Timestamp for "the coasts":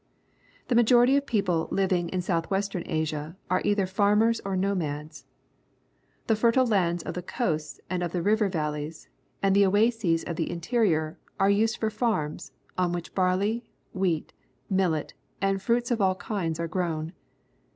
7.13-7.79